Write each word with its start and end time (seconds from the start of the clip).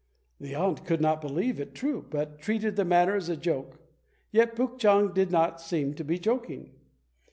The 0.39 0.55
aunt 0.55 0.83
could 0.83 0.99
not 0.99 1.21
believe 1.21 1.59
it 1.59 1.75
true, 1.75 2.03
but 2.09 2.39
treated 2.39 2.75
the 2.75 2.83
matter 2.83 3.15
as 3.15 3.29
a 3.29 3.37
joke; 3.37 3.73
and 3.75 3.79
yet 4.31 4.55
Puk 4.55 4.79
chang 4.79 5.09
did 5.13 5.29
not 5.29 5.61
seem 5.61 5.93
to 5.93 6.03
be 6.03 6.17
joking. 6.17 6.71